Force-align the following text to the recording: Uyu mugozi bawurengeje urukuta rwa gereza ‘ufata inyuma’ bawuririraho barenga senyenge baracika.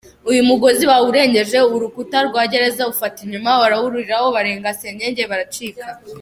Uyu 0.29 0.41
mugozi 0.49 0.83
bawurengeje 0.91 1.57
urukuta 1.75 2.17
rwa 2.27 2.43
gereza 2.51 2.83
‘ufata 2.93 3.17
inyuma’ 3.25 3.51
bawuririraho 3.61 4.27
barenga 4.35 4.69
senyenge 4.81 5.23
baracika. 5.31 5.85